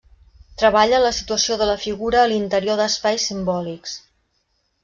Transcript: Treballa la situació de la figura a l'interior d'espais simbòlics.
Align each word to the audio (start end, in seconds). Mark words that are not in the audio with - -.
Treballa 0.61 1.01
la 1.03 1.11
situació 1.17 1.57
de 1.63 1.69
la 1.71 1.77
figura 1.83 2.23
a 2.23 2.31
l'interior 2.33 2.81
d'espais 2.81 3.29
simbòlics. 3.33 3.99